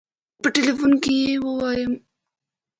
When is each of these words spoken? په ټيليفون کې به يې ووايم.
په 0.43 0.47
ټيليفون 0.55 0.91
کې 1.03 1.11
به 1.17 1.21
يې 1.31 1.35
ووايم. 1.45 1.93